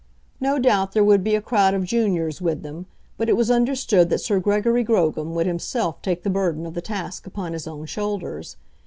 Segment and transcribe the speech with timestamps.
[0.39, 2.87] No doubt there would be a crowd of juniors with them,
[3.19, 6.81] but it was understood that Sir Gregory Grogram would himself take the burden of the
[6.81, 8.57] task upon his own shoulders.